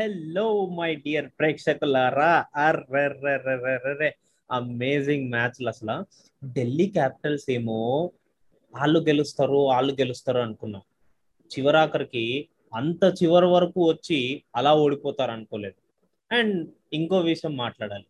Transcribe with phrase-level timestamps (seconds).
[0.00, 2.44] Hello my dear ప్రేక్షకులారా.
[2.56, 4.10] అర్రెర్రెర్రెర్రెర్రె.
[4.52, 6.06] Amazing మ్యాచ్లు అసలు.
[6.46, 8.10] ఢిల్లీ క్యాపిటల్స్ ఏమో
[8.74, 10.82] వాళ్ళు గెలుస్తారు వాళ్ళు గెలుస్తారు అనుకున్నాం.
[11.58, 15.74] చివరాఖరికి అంత చివరి వరకు వచ్చి అలా ఓడిపోతారు అనుకోలేదు.
[16.34, 18.04] అండ్ ఇంకో విషయం మాట్లాడాలి.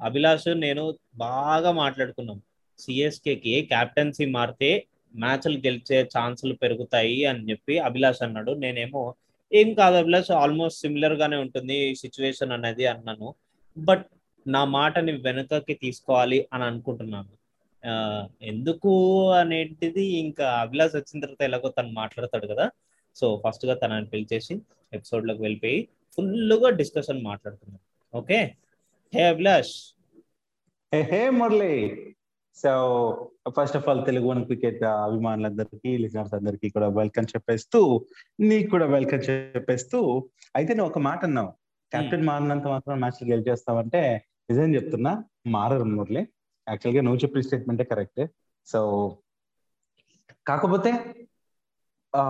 [0.00, 2.40] అభిలాష్ నేను బాగా మాట్లాడుకున్నాం.
[2.78, 8.52] సిఎస్కేకి క్యాప్టెన్సీ మారితే మ్యాచ్లు గెలిచే ఛాన్సులు పెరుగుతాయి అని చెప్పి అభిలాష్ అన్నాడు.
[8.52, 9.14] నేనేమో
[9.52, 13.34] ఏం కాదు అభిలాష్ ఆల్మోస్ట్ సిమిలర్ గానే ఉంటుంది ఈ సిచ్యువేషన్ అనేది అన్నాను.
[13.78, 14.06] బట్
[14.46, 17.32] నా మాటని వెనుకకి తీసుకోవాలి అని అనుకుంటున్నాను.
[18.42, 18.92] ఎందుకు
[19.30, 22.70] అనేటిది ఇంకా అభిలాష్ వచ్చిన తర్వాత ఎలాగో తను మాట్లాడతాడు కదా.
[23.16, 24.54] సో ఫస్ట్గా తనని పిలిచేసి
[24.92, 27.80] ఎపిసోడ్లోకి వెళ్ళిపోయి ఫుల్గా డిస్కషన్ మాట్లాడుతున్నాం
[28.14, 28.38] okay
[29.14, 29.74] hey Abhilash.
[30.94, 31.74] Hey Murali.
[32.62, 32.70] So
[33.56, 37.80] first of all Telugu one cricket అభిమానులందరికీ లిజనర్స్ అందరికీ కూడా వెల్కమ్ చెప్పేస్తూ
[38.40, 39.98] నీకు కూడా వెల్కమ్ చెప్పేస్తూ
[40.56, 41.50] అయితే నువ్వు ఒక మాట అన్నావు.
[41.92, 44.00] కెప్టెన్ మారినంత మాత్రం మ్యాచ్ గెలిచేస్తావంటే
[44.50, 45.12] నిజం చెప్తున్నా
[45.46, 46.22] మారరు మురళి.
[46.66, 48.22] యాక్చువల్గా నువ్వు చెప్పిన స్టేట్మెంటే కరెక్ట్
[48.66, 48.80] సో
[50.46, 50.90] కాకపోతే
[52.14, 52.24] ఆ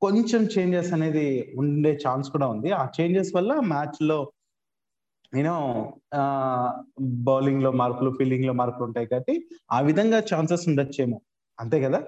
[0.00, 2.68] కొంచెం చేంజెస్ అనేది ఉండే ఛాన్స్ కూడా ఉంది.
[2.72, 4.18] ఆ చేంజెస్ వల్ల మ్యాచ్లో
[5.32, 5.56] యూనో
[7.00, 11.20] బౌలింగ్లో మార్పులు ఫీల్డింగ్లో మార్పులు ఉంటాయి కాబట్టి ఆ విధంగా ఛాన్సెస్ ఉండొచ్చేమో.
[11.60, 12.02] అంతే కదా?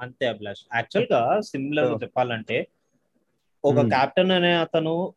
[0.00, 0.60] అంతే అభిలాష్.
[0.74, 2.68] యాక్చువల్గా సిమిలర్ చెప్పాలంటే
[3.64, 5.14] ఒక కెప్టెన్ అనే అతను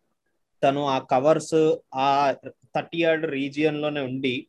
[0.63, 2.33] తను ఆ కవర్స్ ఆ
[2.75, 4.47] థర్టీ యార్డ్ రీజియన్లోనే ఉండి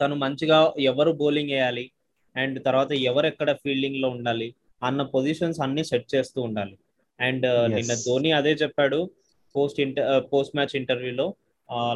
[0.00, 1.90] తను మంచిగా ఎవరు బౌలింగ్ వేయాలి
[2.36, 6.78] అండ్ తర్వాత ఎవరు ఎక్కడ ఫీల్డింగ్లో ఉండాలి అన్న పొజిషన్స్ అన్ని సెట్ చేస్తూ ఉండాలి.
[7.20, 9.10] అండ్ నిన్న ధోని అదే చెప్పాడు
[9.56, 11.34] పోస్ట్ ఇంటర్ పోస్ట్ మ్యాచ్ ఇంటర్వ్యూలో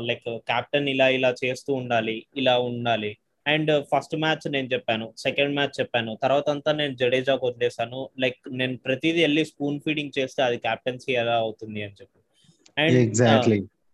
[0.08, 3.10] లైక్ కెప్టెన్ ఇలా ఇలా చేస్తూ ఉండాలి ఇలా ఉండాలి.
[3.46, 6.12] అండ్ ఫస్ట్ మ్యాచ్ నేను చెప్పాను సెకండ్ మ్యాచ్ చెప్పాను.
[6.24, 11.36] తర్వాత అంతా నేను జడేజాకు వదిలేసాను లైక్ నేను ప్రతిదీ వెళ్ళి స్పూన్ ఫీడింగ్ చేస్తే అది కెప్టెన్సీ ఎలా
[11.44, 12.18] అవుతుంది అని చెప్పి.
[12.76, 12.98] అండ్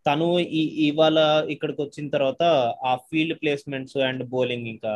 [0.06, 0.26] తను
[0.58, 1.18] ఈ ఇవాళ
[1.54, 2.42] ఇక్కడికి వచ్చిన తర్వాత
[2.90, 4.92] ఆ ఫీల్డ్ ప్లేస్మెంట్స్ అండ్ బౌలింగ్ ఇంకా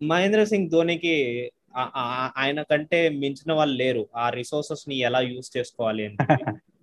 [0.00, 1.14] మహేంద్ర సింగ్ ధోనికి
[2.42, 4.02] ఆయన కంటే మించిన వాళ్ళు లేరు.
[4.16, 6.18] ఆ రిసోర్సెస్ని ఎలా యూజ్ చేసుకోవాలి అని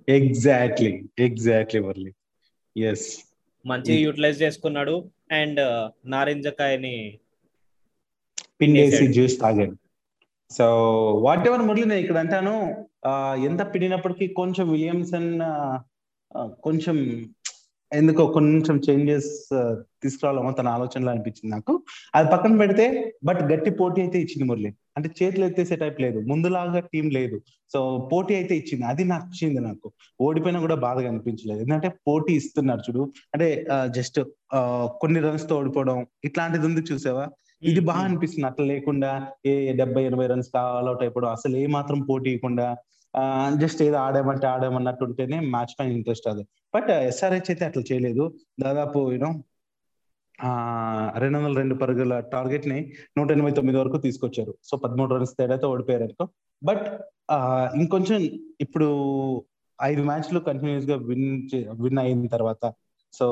[0.08, 0.92] ఎగ్జాక్ట్లీ
[1.28, 2.12] ఎగ్జాక్ట్లీ వర్లీ
[2.92, 3.08] ఎస్
[3.66, 4.96] మంచిగా యూటిలైజ్ చేసుకున్నాడు
[5.40, 5.60] అండ్
[6.14, 6.96] నారింజకాయని
[8.62, 9.76] పిండేసి జ్యూస్ తాగాడు.
[10.52, 10.66] సో
[11.26, 12.54] వాట్ ఎవర్ మురళి నేను ఇక్కడ అంటాను
[13.50, 15.30] ఎంత పిండినప్పటికీ కొంచెం విలియమ్సన్
[16.66, 16.98] కొంచెం
[17.92, 19.30] ఎందుకో కొంచెం చేంజెస్
[20.02, 21.74] తీసుకురావాలేమో తన ఆలోచనలో అనిపించింది నాకు.
[22.16, 22.86] అది పక్కన పెడితే
[23.24, 24.72] బట్ గట్టి పోటీ అయితే ఇచ్చింది మురళి.
[25.00, 26.20] అంటే చేతులు ఎత్తేసే టైప్ లేదు.
[26.32, 27.38] ముందులాగా టీం లేదు.
[27.74, 27.80] సో
[28.12, 28.86] పోటీ అయితే ఇచ్చింది.
[28.92, 29.88] అది నచ్చింది నాకు.
[30.28, 31.62] ఓడిపోయినా కూడా బాధగా అనిపించలేదు.
[31.66, 33.04] ఎందుకంటే పోటీ ఇస్తున్నారు చూడు.
[33.34, 33.50] అంటే
[33.98, 34.20] జస్ట్
[35.02, 36.00] కొన్ని రన్స్తో ఓడిపోవడం
[36.30, 37.26] ఇట్లాంటిది ఉంది చూసావా?
[37.70, 38.48] ఇది బాగా అనిపిస్తుంది.
[38.48, 39.12] అట్లా లేకుండా
[39.46, 42.68] ఏ డెబ్బై ఎనభై రన్స్ అవుట్ అయిపోవడం అసలు ఏ మాత్రం పోటీ ఇవ్వకుండా
[43.62, 46.44] జస్ట్ ఏదో ఆడామంటే ఆడామన్నట్టు ఉంటేనే మ్యాచ్ పైన ఇంట్రెస్ట్ అది.
[46.76, 48.26] బట్ ఎస్ఆర్హెచ్ అయితే అట్లా చేయలేదు.
[48.60, 49.32] దాదాపు యూనో
[51.18, 54.54] రెండు వందల రెండు పరుగుల టార్గెట్ని నూట ఎనభై తొమ్మిది వరకు తీసుకొచ్చారు.
[54.64, 56.28] సో పదమూడు రన్స్ తేడాతో ఓడిపోయారు అనుకో.
[56.64, 56.88] బట్
[57.76, 58.22] ఇంకొంచెం
[58.62, 58.88] ఇప్పుడు
[59.82, 61.50] ఐదు మ్యాచ్లు కంటిన్యూస్గా విన్
[61.82, 62.74] విన్ అయిన తర్వాత
[63.14, 63.28] సో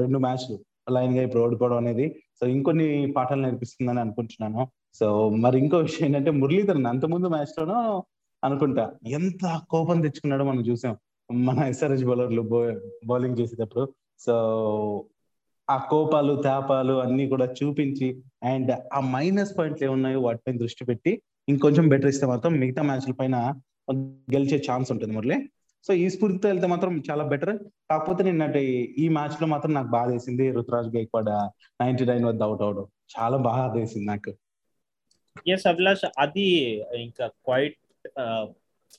[0.00, 0.58] రెండు మ్యాచ్లు
[0.90, 4.68] లైన్గా ఇప్పుడు ఓడిపోవడం అనేది సో ఇంకొన్ని పాఠాలు నేర్పిస్తుందని అనుకుంటున్నాను.
[4.94, 8.02] సో మరి ఇంకో విషయం ఏంటంటే మురళీధరన్ అంతకుముందు మ్యాచ్ లోనూ
[8.44, 10.96] అనుకుంటా ఎంత కోపం తెచ్చుకున్నాడో మనం చూసాం.
[11.30, 12.42] మన ఎస్ఆర్ఎస్ బౌలర్లు
[13.06, 13.84] బౌలింగ్ చేసేటప్పుడు.
[14.18, 14.34] సో
[15.68, 18.08] ఆ కోపాలు తాపాలు అన్ని కూడా చూపించి
[18.50, 21.12] అండ్ ఆ మైనస్ పాయింట్లు ఏమున్నాయో వాటిపైన దృష్టి పెట్టి
[21.48, 23.36] ఇంకొంచెం బెటర్ ఇస్తే మాత్రం మిగతా మ్యాచ్ల పైన
[24.34, 25.36] గెలిచే ఛాన్స్ ఉంటుంది మురళి.
[25.86, 27.52] సో ఈ స్ఫూర్తితో వెళ్తే మాత్రం చాలా బెటర్.
[27.90, 28.62] కాకపోతే నిన్నటి
[28.98, 31.30] ఈ మ్యాచ్లో మాత్రం నాకు బాధ వేసింది రుతురాజ్ గైక్వాడ్
[31.82, 34.32] నైన్టీ నైన్ వద్ద అవుట్ అవడం చాలా బాగా వేసింది నాకు.
[35.48, 36.46] ఎస్ అభిలాష్ అది
[37.06, 37.78] ఇంకా క్వైట్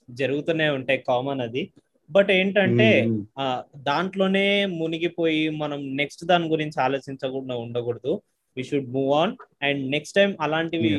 [0.10, 1.64] జరుగుతూనే ఉంటాయి కామన్ అది.
[2.09, 2.88] బట్ ఏంటంటే
[3.90, 4.45] దాంట్లోనే
[4.79, 8.13] మునిగిపోయి మనం నెక్స్ట్ దాని గురించి ఆలోచించకుండా ఉండకూడదు.
[8.57, 10.91] We should move on and next time అలాంటివి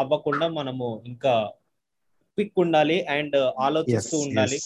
[0.00, 1.34] అవ్వకుండా మనము ఇంకా
[2.38, 2.98] క్విక్ ఉండాలి.
[3.16, 4.58] అండ్ ఆలోచిస్తూ ఉండాలి.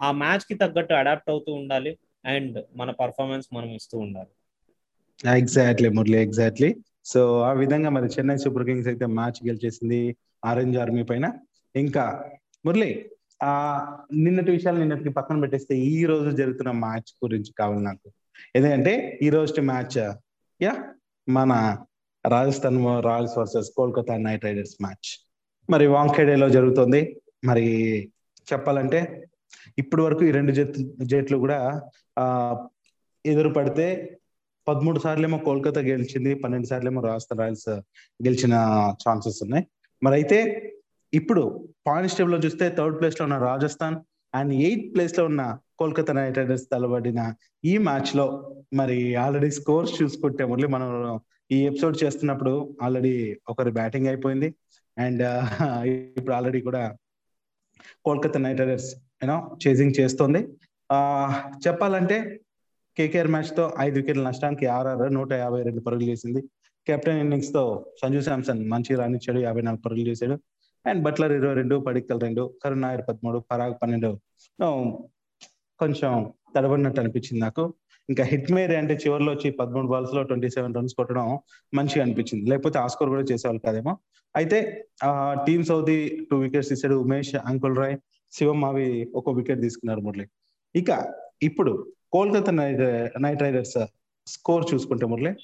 [0.00, 1.92] ఆ మ్యాచ్కి తగ్గట్టు అడాప్ట్ అవుతూ ఉండాలి.
[2.26, 4.32] అండ్ మన పర్ఫార్మెన్స్ మనం ఇస్తూ ఉండాలి.
[5.40, 6.70] ఎగ్జాక్ట్లీ మురళి ఎగ్జాక్ట్లీ
[7.04, 10.00] సో ఆ విధంగా మరి చెన్నై సూపర్ కింగ్స్ అయితే మ్యాచ్ గెలిచేసింది
[10.44, 11.26] ఆరెంజ్ ఆర్మీ పైన.
[11.74, 12.04] ఇంకా
[12.66, 12.90] మురళి
[13.42, 13.50] ఆ
[14.12, 18.10] నిన్నటి విషయాలు నిన్నటికి పక్కన పెట్టేస్తే ఈ రోజు జరుగుతున్న మ్యాచ్ గురించి కావాలి నాకు.
[18.56, 20.14] ఎందుకంటే ఈ రోజు మ్యాచ్
[20.62, 20.94] యా
[21.28, 21.78] మన
[22.26, 25.26] Rajasthan Royals versus Kolkata Knight Riders match.
[25.70, 27.20] మరి వాంఖేడేలో జరుగుతుంది.
[27.44, 27.66] మరి
[28.52, 29.28] చెప్పాలంటే
[29.78, 31.82] ఇప్పటి వరకు ఈ రెండు జట్లు జట్లు కూడా
[32.18, 32.66] ఆ
[33.26, 34.18] ఎదురు పడితే
[34.68, 37.68] పదమూడు సార్లేమో కోల్కతా గెలిచింది పన్నెండు సార్లేమో రాజస్థాన్ రాయల్స్
[38.26, 38.54] గెలిచిన
[39.08, 39.66] ఛాన్సెస్ ఉన్నాయి.
[40.02, 40.72] మరి అయితే
[41.12, 41.42] ఇప్పుడు
[41.86, 43.96] పాయింట్స్ టేబుల్లో చూస్తే థర్డ్ ప్లేస్లో ఉన్న రాజస్థాన్
[44.34, 45.42] అండ్ ఎయిత్ ప్లేస్లో ఉన్న
[45.78, 47.20] కోల్కతా నైట్ రైడర్స్ తలబడిన
[47.64, 48.26] ఈ మ్యాచ్లో
[48.74, 50.90] మరి ఆల్రెడీ స్కోర్స్ చూసుకుంటే మళ్ళీ మనం
[51.50, 53.12] ఈ ఎపిసోడ్ చేస్తున్నప్పుడు ఆల్రెడీ
[53.48, 54.48] ఒకరి బ్యాటింగ్ అయిపోయింది.
[54.96, 55.22] అండ్
[56.18, 56.82] ఇప్పుడు ఆల్రెడీ కూడా
[58.04, 58.90] Kolkata Knight Riders
[59.22, 60.40] you know chasing చేస్తుంది.
[61.66, 62.16] చెప్పాలంటే
[62.96, 66.40] కేకేఆర్ మ్యాచ్తో ఐదు వికెట్ల నష్టానికి ఆర్ఆర్ నూట యాభై రెండు పరుగులు చేసింది
[66.86, 67.62] కెప్టెన్ ఇన్నింగ్స్తో
[68.02, 70.36] సంజు శాంసన్ మంచి రాణించాడు యాభై నాలుగు పరుగులు చేశాడు.
[70.86, 74.20] అండ్ బట్లర్ ఇరవై రెండు పడిక్కల్ రెండు కరుణ్ నాయర్ పదమూడు పరాగ్ పన్నెండు.
[75.78, 77.74] కొంచెం తడబడినట్టు అనిపించింది నాకు.
[78.08, 81.38] ఇంకా హిట్ మేరీ అంటే చివరిలో వచ్చి పదమూడు బాల్స్లో ట్వంటీ సెవెన్ రన్స్ కొట్టడం
[81.74, 82.50] మంచిగా అనిపించింది.
[82.50, 83.98] లేకపోతే ఆ స్కోర్ కూడా చేసేవాళ్ళు కాదేమో.
[84.36, 84.86] అయితే
[85.46, 87.96] టీమ్ సౌదీ టూ వికెట్స్ తీసాడు ఉమేష్ అంకుల్ రాయ్
[88.32, 90.26] శివం మావి ఒక వికెట్ తీసుకున్నారు మురళి.
[90.76, 93.86] ఇక ఇప్పుడు Kolkata Knight Knight Riders
[94.26, 95.34] score చూసుకుంటే మురళి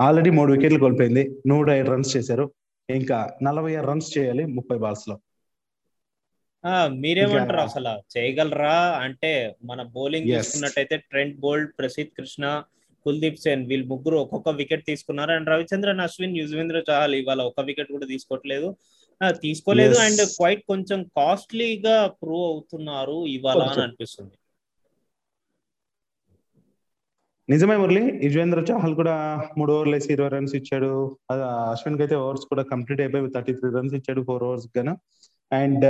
[0.00, 1.42] ఆల్రెడీ మూడు వికెట్లు కోల్పోయింది.
[1.46, 2.52] నూట ఐదు రన్స్ చేశారు.
[2.90, 5.18] ఇంకా నలభై ఆరు రన్స్ చేయాలి ముప్పై బాల్స్లో.
[6.88, 8.18] మీరేమంటారు అసలు?
[8.18, 8.74] చేయగలరా?
[8.90, 12.62] అంటే మన బౌలింగ్ చూసుకున్నట్టయితే ట్రెంట్ బోల్డ్ ప్రసిద్ కృష్ణ
[13.04, 15.32] కుల్దీప్ సేన్ వీళ్ళు ముగ్గురు ఒక్కొక్క వికెట్ తీసుకున్నారు.
[15.32, 18.76] అండ్ రవిచంద్రన్ అశ్విన్ యుజ్వేంద్ర చహల్ ఇవాళ ఒక వికెట్ కూడా తీసుకోవట్లేదు.
[19.30, 19.94] తీసుకోలేదు.
[19.94, 24.32] అండ్ క్వైట్ కొంచెం కాస్ట్లీగా ప్రూవ్ అవుతున్నారు ఇవాళ అని అనిపిస్తుంది.
[27.50, 28.20] నిజమే మురళి.
[28.26, 31.18] యుజ్వేంద్ర చహల్ కూడా మూడు ఓవర్లు వేసి ఇరవై రన్స్ ఇచ్చాడు.
[31.32, 34.98] అశ్విన్కి అయితే ఓవర్స్ కూడా కంప్లీట్ అయిపోయి థర్టీ త్రీ రన్స్ ఇచ్చాడు ఫోర్ ఓవర్స్ గాను.
[35.52, 35.84] అండ్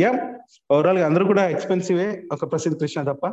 [0.00, 0.34] యా
[0.72, 3.26] ఓవరాల్గా అందరూ కూడా ఎక్స్పెన్సివే ఒక ప్రసిద్ధ కృష్ణ తప్ప.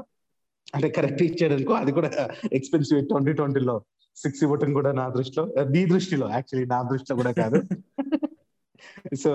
[0.75, 2.11] అంటే కరెక్ట్ ఇచ్చాడు అనుకో అది కూడా
[2.53, 3.81] ఎక్స్పెన్సివ్ ట్వంటీ ట్వంటీలో
[4.15, 7.61] సిక్స్ ఇవ్వటం కూడా నా దృష్టిలో నీ దృష్టిలో యాక్చువల్లీ నా దృష్టిలో కూడా కాదు.
[9.23, 9.31] సో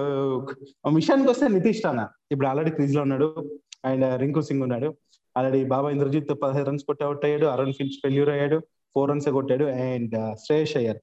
[0.92, 2.08] మిషానికి వస్తే నితీష్ రానా?
[2.32, 3.58] ఇప్పుడు ఆల్రెడీ క్రీజ్లో ఉన్నాడు.
[3.84, 4.96] అండ్ రింకు సింగ్ ఉన్నాడు.
[5.36, 8.58] ఆల్రెడీ బాబా ఇంద్రజిత్ పదహైదు రన్స్ కొట్టి అవుట్ అయ్యాడు అరుణ్ ఫిన్స్ ఫెయిల్యూర్ అయ్యాడు
[8.96, 11.00] ఫోర్ రన్స్ కొట్టాడు and uh, Shreyas Iyer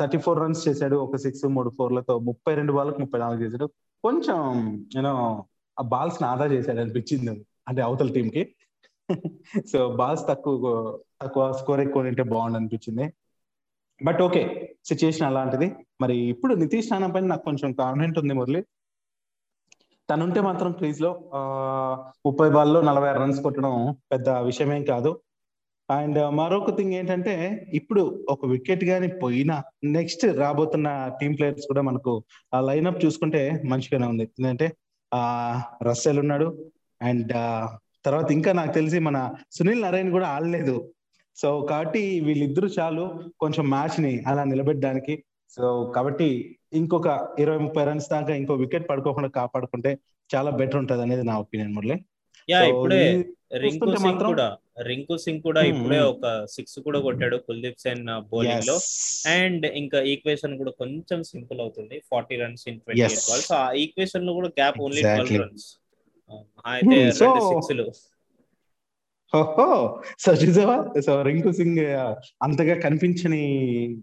[0.00, 3.66] thirty four runs చేశాడు ఒక సిక్స్ మూడు ఫోర్లతో ముప్పై రెండు బాల్కి ముప్పై నాలుగు చేశాడు.
[4.04, 4.38] కొంచెం
[4.96, 5.12] యూనో
[5.76, 7.34] ఆ బాల్స్ని ఆదా చేశాడు అనిపించింది
[7.68, 8.42] అంటే అవతల టీం కి.
[9.72, 10.72] సో బాల్స్ తక్కువ
[11.22, 13.04] తక్కువ స్కోర్ ఎక్కువ ఉంటే బాగుండు అనిపించింది.
[14.00, 14.42] బట్ ఓకే
[14.90, 15.68] సిచ్యుయేషన్ అలాంటిది.
[16.02, 18.60] మరి ఇప్పుడు నితీష్ రాణా పైన నాకు కొంచెం కాన్ఫిడెంట్ ఉంది మురళి.
[20.10, 21.30] తనుంటే మాత్రం క్రీజ్లో
[22.26, 25.20] ముప్పై బాల్లో నలభై ఆరు రన్స్ కొట్టడం పెద్ద విషయమేం కాదు.
[25.90, 32.24] అండ్ మరొక థింగ్ ఏంటంటే ఇప్పుడు ఒక వికెట్ గాని పోయినా నెక్స్ట్ రాబోతున్న టీమ్ ప్లేయర్స్ కూడా మనకు
[32.54, 34.22] ఆ లైన్అప్ చూసుకుంటే మంచిగానే ఉంది.
[34.22, 34.72] ఎందుకంటే
[35.14, 36.64] ఆ రస్సెల్ ఉన్నాడు.
[37.02, 37.32] అండ్
[38.04, 40.92] తర్వాత ఇంకా నాకు తెలిసి మన సునీల్ నారాయణ కూడా ఆడలేదు.
[41.36, 45.24] సో కాబట్టి వీళ్ళిద్దరూ చాలు కొంచెం మ్యాచ్ని అలా నిలబెట్టడానికి.
[45.50, 47.08] సో కాబట్టి ఇంకొక
[47.42, 49.90] ఇరవై ముప్పై రన్స్ దాకా ఇంకో వికెట్ పడుకోకుండా కాపాడుకుంటే
[50.30, 51.96] చాలా బెటర్ ఉంటది అనేది నా ఒపీనియన్ మురళి.
[52.48, 53.00] యా ఇప్పుడే
[53.62, 54.46] రింకు సింగ్ కూడా
[54.88, 56.24] రింకు సింగ్ కూడా ఇప్పుడే ఒక
[56.54, 58.76] సిక్స్ కూడా కొట్టాడు కుల్దీప్ సేన్ బౌలింగ్లో.
[59.36, 64.34] అండ్ ఇంకా ఈక్వేషన్ కూడా కొంచెం సింపుల్ అవుతుంది forty runs in twenty eight balls ఆ ఈక్వేషన్లో
[64.38, 65.66] కూడా గ్యాప్ ఓన్లీ ట్వెల్వ్ రన్స్
[66.72, 67.96] అయితే రెండు సిక్స్లు ఓహో
[69.34, 71.00] సో చూసావా?
[71.06, 71.78] సో రింకు సింగ్
[72.42, 73.42] అంతగా కనిపించని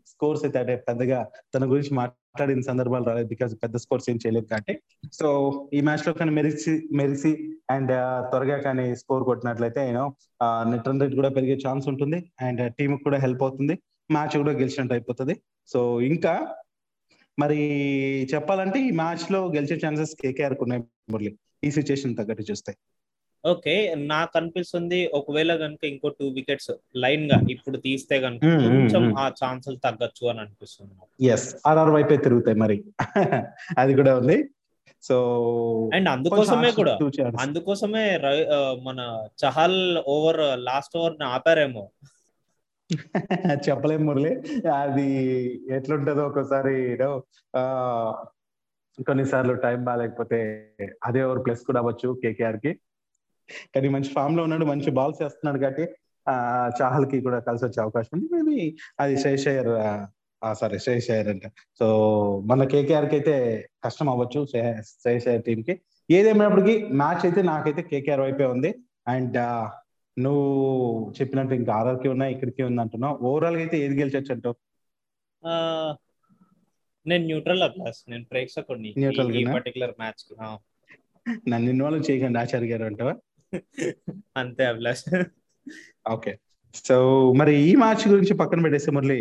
[0.07, 4.73] స్కోర్స్ అయితే అంటే పెద్దగా తన గురించి మాట్లాడిన సందర్భాలు రాలేదు బికాస్ పెద్ద స్కోర్స్ ఏం చేయలేదు కాబట్టి.
[5.13, 5.27] సో
[5.73, 7.31] ఈ మ్యాచ్లో కానీ మెరిసి మెరిసి
[7.69, 7.93] అండ్
[8.29, 13.17] త్వరగా కానీ score కొట్టినట్లయితే you know net run rate కూడా పెరిగే ఛాన్స్ ఉంటుంది అండ్ టీమ్ కూడా
[13.17, 13.77] హెల్ప్ అవుతుంది.
[14.11, 15.35] మ్యాచ్ కూడా గెలిచినట్టు అయిపోతుంది.
[15.67, 16.47] సో ఇంకా
[17.39, 17.59] మరి
[18.33, 21.37] చెప్పాలంటే ఈ మ్యాచ్లో గెలిచే ఛాన్సెస్ కేకేఆర్ ఉన్నాయి మురళి.
[21.63, 22.73] ఈ సిచ్యుయేషన్ తగ్గట్టు చూస్తే.
[23.45, 29.75] ఓకే నాకు అనిపిస్తుంది ఒకవేళ కనుక ఇంకో టూ వికెట్స్ లైన్గా ఇప్పుడు తీస్తే కనుక కొంచెం ఆ ఛాన్సులు
[29.75, 30.93] తగ్గచ్చు అని అనిపిస్తుంది
[31.29, 32.77] ఎస్ ఆర్ఆర్ వైపే తిరుగుతాయి మరి.
[33.79, 34.37] అది కూడా ఉంది.
[35.03, 35.15] సో
[35.93, 36.93] అండ్ అందుకోసమే కూడా
[37.39, 38.19] అందుకోసమే
[38.83, 38.99] మన
[39.45, 41.91] చహల్ ఓవర్ లాస్ట్ ఓవర్ ఆపారేమో.
[43.69, 44.33] చెప్పలేం మురళి.
[44.79, 45.07] అది
[45.69, 46.75] ఎట్లుంటదో ఒకసారి
[49.07, 50.39] కొన్నిసార్లు టైం బాగాలేకపోతే
[51.03, 52.71] అదే ఓవర్ ప్లస్ కూడా అవ్వచ్చు కేకేఆర్కి
[53.75, 55.85] కానీ మంచి ఫామ్లో ఉన్నాడు మంచి బాల్స్ వేస్తున్నాడు కాబట్టి
[56.27, 56.35] ఆ
[56.79, 58.27] చాహల్కి కూడా కలిసి వచ్చే అవకాశం ఉంది.
[58.35, 58.57] మేబీ
[59.01, 59.71] అది శ్రేషయ్యర్
[60.41, 61.47] సారీ శ్రేషయ్యర్ అంటే.
[61.79, 61.85] సో
[62.49, 63.35] మన కేకేఆర్కి అయితే
[63.85, 64.39] కష్టం అవ్వచ్చు
[65.01, 65.73] శ్రేషయ్యర్ టీమ్కి
[66.09, 68.71] ఏదేమైనప్పటికీ మ్యాచ్ అయితే నాకైతే కేకేఆర్ వైపే ఉంది.
[69.13, 69.37] అండ్
[70.17, 70.49] నువ్వు
[71.17, 73.15] చెప్పినట్టు ఇంకా ఆర్ఆర్కి ఉన్నాయి ఇక్కడికి ఉంది అంటున్నావు.
[73.29, 74.55] ఓవరాల్గా అయితే ఏది గెలిచొచ్చు అంటావు
[77.05, 78.91] నేను న్యూట్రల్ ప్లస్ నేను ప్రేక్షకుడిని.
[79.41, 80.35] ఈ పర్టికులర్ మ్యాచ్కి
[81.51, 83.13] నన్ను ఇన్వాల్వ్ చేయకండి ఆచార్య గారు అంటావా?
[84.37, 85.03] అంతే అభిలాష్.
[86.11, 86.31] ఓకే.
[86.87, 86.95] సో
[87.33, 89.19] మరి ఈ మ్యాచ్ గురించి పక్కన పెట్టేస్తే మురళి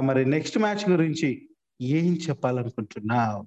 [0.00, 1.48] మరి నెక్స్ట్ మ్యాచ్ గురించి
[1.80, 3.40] ఏం చెప్పాలనుకుంటున్నావు?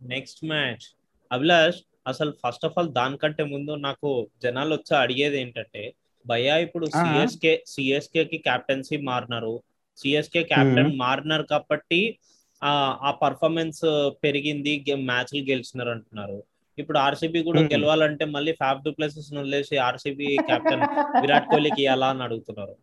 [0.00, 0.84] Next match.
[1.30, 5.94] అభిలాష్ అసలు ఫస్ట్ ఆఫ్ ఆల్ దానికంటే ముందు నాకు జనాలు వచ్చి అడిగేది ఏంటంటే
[6.26, 9.54] భయ్యా ఇప్పుడు సిఎస్కే సిఎస్కే కి కెప్టెన్సీ మారినారు.
[9.96, 12.18] సిఎస్కే కెప్టెన్ మారినారు కాబట్టి
[12.62, 13.82] ఆ పర్ఫార్మెన్స్
[14.24, 14.72] పెరిగింది
[15.10, 16.38] మ్యాచ్లు గెలిచినారు అంటున్నారు.
[16.78, 17.60] ఇప్పుడు ఆర్సీబీ కూడా.
[17.72, 20.84] గెలవాలంటే మళ్ళీ ఫ్యాఫ్ డూప్లెసెస్ వదిలేసి ఆర్సీబీ కెప్టెన్
[21.22, 22.74] విరాట్ కోహ్లీకి ఎలా అని అడుగుతున్నారు.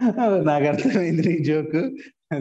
[0.48, 1.78] నాకు అర్థమైంది నీ జోక్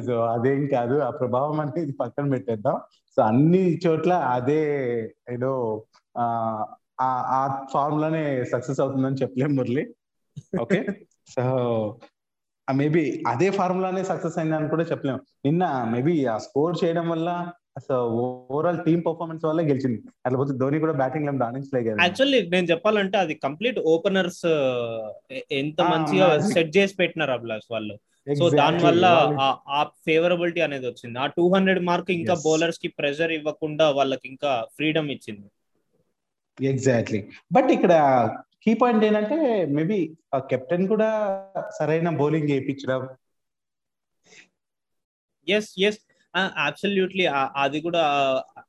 [0.05, 0.95] సో అదేం కాదు.
[1.01, 2.75] ఆ ప్రభావం అనేది పక్కన పెట్టేద్దాం.
[3.17, 4.61] సో అన్ని చోట్ల అదే
[5.29, 5.51] ఏదో
[7.35, 7.41] ఆ
[7.73, 9.83] ఫార్ములానే సక్సెస్ అవుతుందని చెప్పలేం మురళి.
[10.61, 10.79] ఓకే
[11.27, 11.43] సో
[12.67, 17.29] మేబీ అదే ఫార్ములానే సక్సెస్ అయిందని కూడా చెప్పలేము నిన్న మేబీ ఆ స్కోర్ చేయడం వల్ల
[17.79, 20.01] అసలు ఓవరాల్ టీమ్ పర్ఫార్మెన్స్ వల్ల గెలిచింది.
[20.25, 21.97] అట్లా పోతే ధోని కూడా బ్యాటింగ్లో రాణించలే కదా.
[22.01, 24.45] యాక్చువల్లీ నేను చెప్పాలంటే అది కంప్లీట్ ఓపెనర్స్
[25.51, 26.39] ఎంత మంచిగా.
[26.49, 27.99] సెట్ చేసి పెట్టినారు అభిలాష్ వాళ్ళు.
[28.35, 28.49] సో.
[28.49, 29.05] దాని వల్ల
[29.67, 31.19] ఆ- ఫేవరబిలిటీ అనేది వచ్చింది.
[31.19, 32.33] ఆ టూ హండ్రెడ్ మార్క్ ఇంకా.
[32.45, 35.47] బౌలర్స్కి ప్రెషర్ ఇవ్వకుండా వాళ్ళకి ఇంకా ఫ్రీడమ్ ఇచ్చింది.
[36.67, 37.93] ఎగ్జాక్ట్లీ బట్ ఇక్కడ
[38.63, 41.41] కీ పాయింట్ ఏంటంటే మేబీ ఆ కెప్టెన్ కూడా
[41.79, 43.07] సరైన బౌలింగ్ వేయించడం
[45.49, 45.99] ఎస్ ఎస్
[46.65, 48.01] అబ్సల్యూట్లీ అది కూడా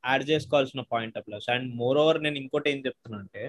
[0.05, 3.43] యాడ్ చేసుకోవాల్సిన point plus and more over నేను ఇంకోటి ఏం చెప్తున్నా అంటే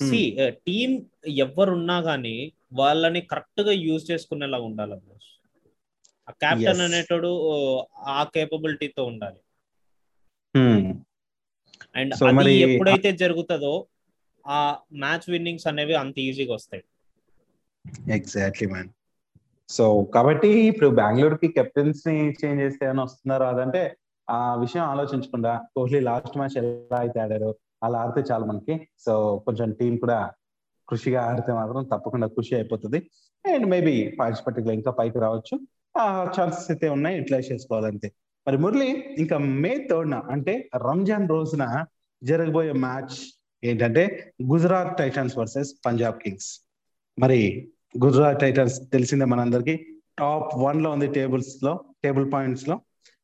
[0.00, 0.20] సి
[0.66, 0.94] టీమ్
[1.38, 2.36] ఎవరున్నా కానీ
[2.72, 5.28] వాళ్ళని కరెక్ట్గా యూజ్ చేసుకునేలా ఉండాలి ప్లస్
[6.28, 6.80] ఆ కెప్టెన్.
[6.80, 7.30] అనేటోడు
[8.08, 9.40] ఆ కేపబిలిటీతో ఉండాలి.
[11.94, 13.72] అండ్ So అది ఎప్పుడైతే జరుగుతుందో
[14.44, 14.60] ఆ
[14.94, 16.84] మ్యాచ్ విన్నింగ్స్ అనేవి అంత ఈజీగా వస్తాయి.
[18.12, 18.90] ఎగ్జాక్ట్లీ మ్యాన్
[19.68, 23.44] సో కాబట్టి ఇప్పుడు బెంగళూరుకి కెప్టెన్స్ని చేంజ్ చేస్తే అని వస్తున్నారు?
[23.44, 23.96] అదంటే
[24.30, 28.88] ఆ విషయం ఆలోచించకుండా కోహ్లీ లాస్ట్ మ్యాచ్ ఎలా అయితే ఆడారో అలా ఆడితే చాలు మనకి.
[28.98, 30.32] సో కొంచెం టీం కూడా
[30.88, 33.10] కృషిగా ఆడితే మాత్రం తప్పకుండా ఖుషి అయిపోతుంది.
[33.46, 35.60] అండ్ మేబీ పాయింట్స్ పట్టికలో ఇంకా పైకి రావచ్చు.
[35.98, 38.12] ఆ ఛాన్సెస్ అయితే ఉన్నాయి యూటిలైజ్ చేసుకోవాలంతే.
[38.46, 41.84] మరి మురళి ఇంకా మే థర్డ్ అంటే రంజాన్ రోజున
[42.22, 43.16] జరగబోయే మ్యాచ్
[43.64, 46.50] ఏంటంటే Gujarat Titans versus Punjab Kings.
[47.18, 47.40] మరి
[47.94, 49.74] గుజరాత్ టైటన్స్ తెలిసిందే మనందరికి.
[50.18, 52.80] టాప్ వన్లో ఉంది టేబుల్స్లో టేబుల్ పాయింట్స్లో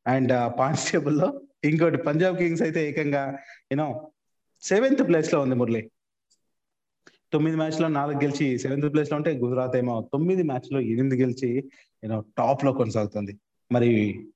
[0.06, 1.28] అండ్ పాయింట్స్ టేబుల్లో
[1.64, 3.22] ఇంకోటి పంజాబ్ కింగ్స్ అయితే ఏకంగా
[3.72, 4.10] యూనో
[4.62, 5.90] సెవెంత్ ప్లేస్లో ఉంది మురళి.
[7.32, 11.70] తొమ్మిది మ్యాచ్లో నాలుగు గెలిచి సెవెంత్ ప్లేస్లో ఉంటే గుజరాత్ ఏమో తొమ్మిది మ్యాచ్లో ఎనిమిది గెలిచి
[12.04, 13.32] యూనో టాప్లో కొనసాగుతుంది.
[13.72, 13.90] మరి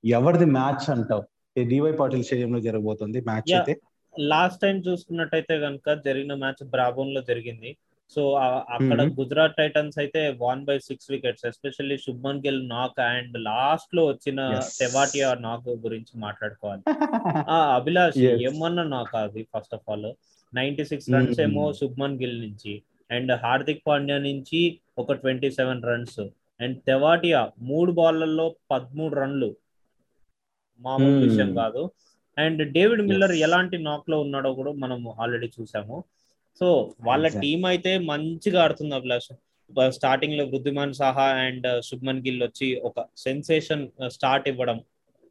[0.05, 1.23] ఎవరిది మ్యాచ్ అంటావు?
[1.63, 3.55] డివై పాటిల్ స్టేడియం లో జరగబోతుంది మ్యాచ్.
[3.55, 3.73] అయితే.
[4.19, 7.77] లాస్ట్ టైం చూసుకున్నట్టయితే కనుక జరిగిన మ్యాచ్ బ్రాబోన్లో జరిగింది.
[8.11, 8.21] సో
[8.75, 8.99] అక్కడ.
[9.17, 14.39] గుజరాత్ టైటన్స్ అయితే won by six wickets especially Shubman Gill knock and లాస్ట్లో వచ్చిన.
[14.79, 16.83] తెవాటియా నాక్ గురించి మాట్లాడుకోవాలి
[17.55, 18.19] ఆ అభిలాష్.
[18.47, 20.09] ఏమన్నా నాకు అది first of all
[20.53, 21.39] ninety six runs.
[21.47, 22.73] ఏమో శుభ్మన్ గిల్ నుంచి
[23.09, 24.61] అండ్ హార్దిక్ పాండ్యా నుంచి
[24.97, 26.19] ఒక twenty seven runs
[26.59, 29.49] and Tewatia మూడు బాళ్ళలో పదమూడు రన్లు
[30.81, 31.17] మామూలు.
[31.27, 31.81] విషయం కాదు
[32.37, 33.33] అండ్ డేవిడ్ మిల్లర్.
[33.47, 35.97] ఎలాంటి నాక్లో ఉన్నాడో కూడా మనం ఆల్రెడీ చూసాము
[36.61, 36.67] సో
[37.01, 37.25] వాళ్ళ.
[37.43, 39.31] టీం అయితే మంచిగా ఆడుతుంది అభిలాష్.
[39.91, 44.77] స్టార్టింగ్లో వృద్ధిమాన్ సాహా అండ్ శుభ్మన్ గిల్ వచ్చి ఒక సెన్సేషన్ స్టార్ట్ ఇవ్వడం.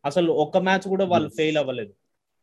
[0.05, 1.31] అసలు ఒక్క మ్యాచ్ కూడా వాళ్ళు.
[1.39, 1.93] ఫెయిల్ అవ్వలేదు.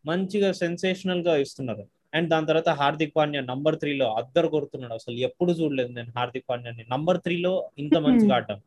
[0.06, 1.84] మంచిగా సెన్సేషనల్గా ఇస్తున్నారు.
[2.14, 4.94] అండ్ దాని తర్వాత హార్దిక్ పాండ్యా నంబర్ త్రీ లో అద్దరు కొడుతున్నాడు.
[4.94, 6.84] అసలు ఎప్పుడు చూడలేదు నేను హార్దిక్ పాండ్యాని.
[6.94, 8.60] నంబర్ త్రీ లో ఇంత మంచిగా ఆడటం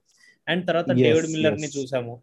[0.47, 1.69] అండ్ తర్వాత డేవిడ్ మిల్లర్ని.
[1.77, 2.15] చూసాము.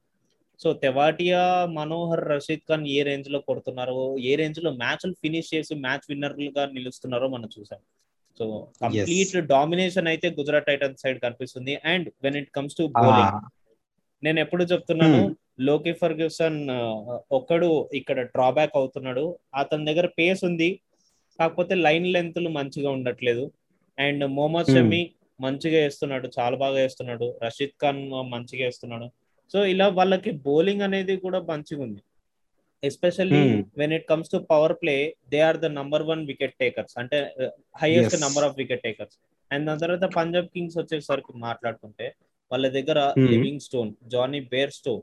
[0.62, 1.42] సో తెవాటియా
[1.78, 3.98] మనోహర్ రషీద్ ఖాన్ ఏ రేంజ్లో కొడుతున్నారో
[4.30, 7.82] ఏ రేంజ్లో మ్యాచ్లు ఫినిష్ చేసి మ్యాచ్ విన్నర్లుగా నిలుస్తున్నారో మనం చూసాం.
[8.40, 8.46] సో
[8.84, 11.76] కంప్లీట్ డామినేషన్ అయితే గుజరాత్ టైటన్స్ సైడ్ కనిపిస్తుంది.
[11.92, 13.36] And when it comes to bowling
[14.24, 15.20] నేను ఎప్పుడు చెప్తున్నాను
[15.68, 16.58] లోకి ఫర్గ్యూసన్
[17.32, 19.26] ఒక్కడు ఇక్కడ డ్రాబ్యాక్ అవుతున్నాడు.
[19.56, 20.70] అతని దగ్గర పేస్ ఉంది
[21.40, 23.46] కాకపోతే లైన్ లెంత్లు మంచిగా ఉండట్లేదు.
[23.98, 24.78] And Mohammed Hmm.
[24.78, 25.02] షమి
[25.40, 27.28] మంచిగా వేస్తున్నాడు చాలా బాగా వేస్తున్నాడు.
[27.44, 28.02] రషీద్ ఖాన్
[28.34, 29.08] మంచిగా వేస్తున్నాడు.
[29.52, 32.02] సో ఇలా వాళ్ళకి బౌలింగ్ అనేది కూడా మంచిగా ఉంది
[32.84, 33.62] especially Hmm.
[33.80, 34.96] When it comes to power play
[35.32, 37.18] they are the number one wicket takers అంటే
[37.82, 38.16] highest.
[38.26, 39.16] Number of wicket takers
[39.52, 42.08] and దాని తర్వాత పంజాబ్ కింగ్స్ వచ్చేసరికి మాట్లాడుకుంటే
[42.52, 43.28] వాళ్ళ దగ్గర Hmm.
[43.68, 44.94] Livingstone Jonny Bairstow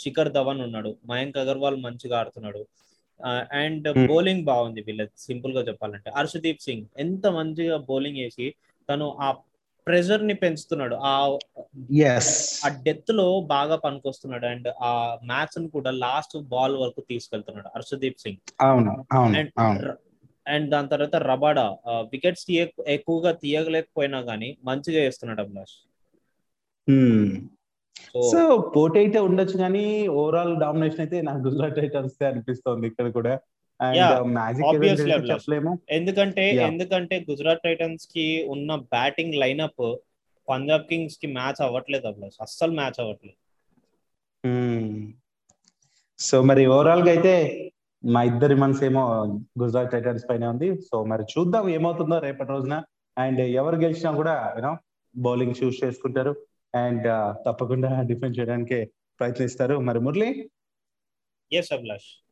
[0.00, 2.62] Shikhar Dhawan ఉన్నాడు మయాంక్ అగర్వాల్ మంచిగా ఆడుతున్నాడు
[3.60, 4.06] అండ్ Hmm.
[4.10, 8.48] బౌలింగ్ బాగుంది వీళ్ళది సింపుల్గా చెప్పాలంటే హర్షదీప్ సింగ్ ఎంత మంచిగా బౌలింగ్ వేసి
[8.88, 9.28] తను ఆ
[9.86, 10.94] ప్రెజర్ని పెంచుతున్నాడు.
[10.94, 11.38] ఆ
[12.64, 14.46] ఆ డెత్లో బాగా పనికొస్తున్నాడు.
[14.46, 18.40] అండ్ ఆ మ్యాచ్ని కూడా లాస్ట్ బాల్ వరకు తీసుకెళ్తున్నాడు హర్షదీప్ సింగ్.
[18.60, 19.94] అవును అవును
[20.46, 21.66] అండ్ దాని తర్వాత రబాడా
[22.12, 22.46] వికెట్స్
[22.86, 25.76] ఎక్కువగా తీయలేకపోయినా గానీ మంచిగా వేస్తున్నాడు అభిలాష్.
[28.12, 28.40] సో సో
[28.76, 33.34] పోటీ అయితే ఉండొచ్చు కానీ ఓవరాల్ డామినేషన్ అయితే నాకు గుజరాత్ టైటన్స్ అనిపిస్తోంది ఇక్కడ కూడా.
[35.30, 35.78] చెప్పలేము.
[35.90, 36.50] ఎందుకంటే.
[36.50, 39.96] ఎందుకంటే గుజరాత్ టైటన్స్కి ఉన్న బ్యాటింగ్ లైనప్
[40.48, 43.36] పంజాబ్ కింగ్స్కి మ్యాచ్ అవ్వట్లేదు అభిలాష్ అస్సలు మ్యాచ్ అవ్వట్లేదు.
[46.18, 47.70] సో మరి ఓవరాల్గా అయితే
[48.04, 49.24] మా ఇద్దరి మనసు ఏమో
[49.62, 50.80] గుజరాత్ టైటన్స్ పైన ఉంది.
[50.80, 52.82] సో మరి చూద్దాం ఏమవుతుందో రేపటి రోజున.
[53.18, 54.76] అండ్ ఎవరు గెలిచినా కూడా యూనో
[55.16, 56.36] బౌలింగ్ చూస్ చేసుకుంటారు.
[56.74, 59.76] అండ్ తప్పకుండా డిఫెండ్ చేయడానికి ప్రయత్నిస్తారు.
[59.78, 60.50] మరి మురళి?
[61.52, 62.25] ఎస్ అభిలాష్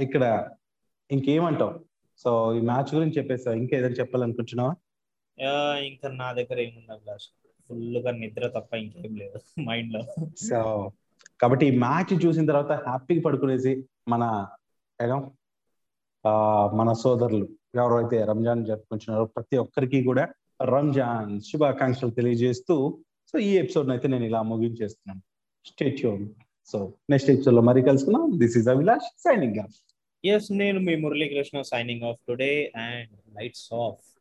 [0.00, 0.24] ఇక్కడ
[1.10, 1.74] ఇంకేమంటావు?
[2.20, 4.72] సో ఈ మ్యాచ్ గురించి చెప్పేసావు ఇంకా ఏదైనా చెప్పాలనుకుంటున్నావా
[5.90, 7.26] ఇంకా నా దగ్గర ఏముంది అభిలాష్
[7.70, 9.38] ఫుల్గా నిద్ర తప్ప ఇంకేం లేదు
[9.68, 10.00] మైండ్లో.
[10.48, 10.58] సో
[11.40, 13.72] కాబట్టి ఈ మ్యాచ్ చూసిన తర్వాత హ్యాపీగా పడుకునేసి
[14.08, 14.24] మన
[15.00, 15.18] ఏదో
[16.78, 20.24] మన సోదరులు ఎవరైతే రంజాన్ జరుపుకుంటున్నారో ప్రతి ఒక్కరికి కూడా
[20.74, 22.74] రంజాన్ శుభాకాంక్షలు తెలియజేస్తూ
[23.34, 25.22] సో ఈ ఎపిసోడ్ అయితే నేను ఇలా ముగించేస్తున్నాను.
[25.64, 26.24] స్టేట్యూన్
[26.72, 28.38] సో నెక్స్ట్ ఎపిసోడ్లో మరి కలుసుకుందాం.
[28.38, 29.74] This is Abhilash signing off
[30.24, 34.17] yes నేను మీ Murali Krishna signing off today and lights off